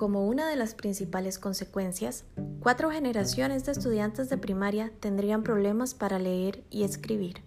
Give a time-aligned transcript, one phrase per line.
[0.00, 2.24] Como una de las principales consecuencias,
[2.60, 7.42] cuatro generaciones de estudiantes de primaria tendrían problemas para leer y escribir.